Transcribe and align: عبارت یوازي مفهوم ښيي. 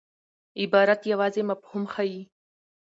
عبارت 0.61 1.01
یوازي 1.11 1.41
مفهوم 1.49 1.83
ښيي. 1.93 2.21